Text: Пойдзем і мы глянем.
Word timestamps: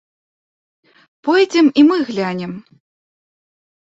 Пойдзем 1.27 1.67
і 1.81 1.85
мы 1.89 1.97
глянем. 2.09 2.51